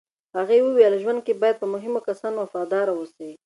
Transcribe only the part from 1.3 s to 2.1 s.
باید په مهمو